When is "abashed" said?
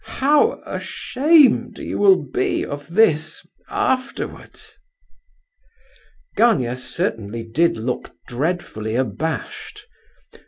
8.95-9.85